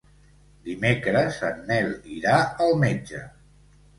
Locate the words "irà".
2.15-2.39